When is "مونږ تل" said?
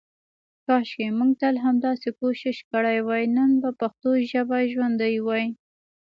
1.17-1.55